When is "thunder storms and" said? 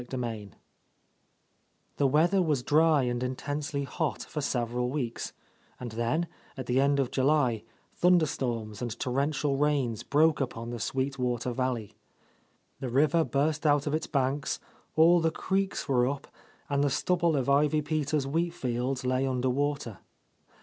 7.93-8.97